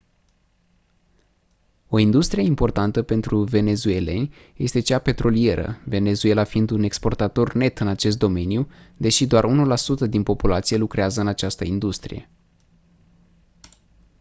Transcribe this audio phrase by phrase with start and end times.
[1.89, 8.17] o industrie importantă pentru venezuelani este cea petrolieră venezuela fiind un exportator net în acest
[8.17, 9.45] domeniu deși doar
[10.05, 12.29] 1% din populație lucrează în această industrie